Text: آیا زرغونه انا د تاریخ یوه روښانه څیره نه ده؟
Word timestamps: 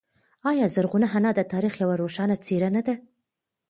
آیا 0.49 0.65
زرغونه 0.75 1.07
انا 1.17 1.31
د 1.35 1.41
تاریخ 1.51 1.73
یوه 1.83 1.95
روښانه 2.01 2.35
څیره 2.45 2.69
نه 2.75 2.81
ده؟ 2.87 2.95